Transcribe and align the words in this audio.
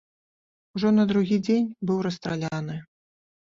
Ужо 0.79 0.91
на 0.99 1.05
другі 1.11 1.37
дзень 1.45 1.69
быў 1.91 1.97
расстраляны. 2.09 2.83